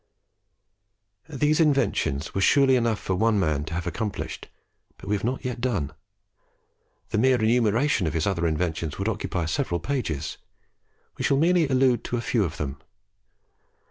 [1.29, 4.47] These inventions were surely enough for one man to have accomplished;
[4.97, 5.93] but we have not yet done.
[7.09, 10.39] The mere enumeration of his other inventions would occupy several pages.
[11.19, 12.81] We shall merely allude to a few of them.